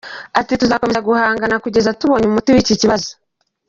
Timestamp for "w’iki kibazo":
2.53-3.09